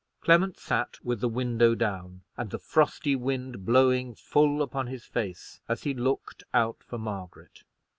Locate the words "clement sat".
0.21-0.97